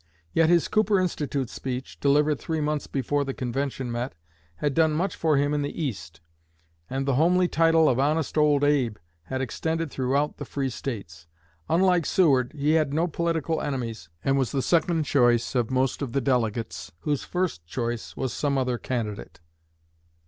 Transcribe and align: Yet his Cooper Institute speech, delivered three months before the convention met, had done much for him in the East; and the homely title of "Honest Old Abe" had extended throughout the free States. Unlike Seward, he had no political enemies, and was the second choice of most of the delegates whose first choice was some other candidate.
Yet 0.33 0.49
his 0.49 0.67
Cooper 0.67 0.99
Institute 0.99 1.47
speech, 1.47 1.99
delivered 1.99 2.39
three 2.39 2.59
months 2.59 2.87
before 2.87 3.23
the 3.23 3.35
convention 3.35 3.91
met, 3.91 4.15
had 4.55 4.73
done 4.73 4.93
much 4.93 5.15
for 5.15 5.37
him 5.37 5.53
in 5.53 5.61
the 5.61 5.79
East; 5.79 6.21
and 6.89 7.05
the 7.05 7.13
homely 7.13 7.47
title 7.47 7.87
of 7.87 7.99
"Honest 7.99 8.35
Old 8.35 8.63
Abe" 8.63 8.97
had 9.25 9.41
extended 9.41 9.91
throughout 9.91 10.37
the 10.37 10.43
free 10.43 10.71
States. 10.71 11.27
Unlike 11.69 12.07
Seward, 12.07 12.51
he 12.53 12.71
had 12.71 12.95
no 12.95 13.05
political 13.05 13.61
enemies, 13.61 14.09
and 14.25 14.39
was 14.39 14.51
the 14.51 14.63
second 14.63 15.03
choice 15.03 15.53
of 15.53 15.69
most 15.69 16.01
of 16.01 16.13
the 16.13 16.21
delegates 16.21 16.91
whose 17.01 17.23
first 17.23 17.67
choice 17.67 18.17
was 18.17 18.33
some 18.33 18.57
other 18.57 18.79
candidate. 18.79 19.39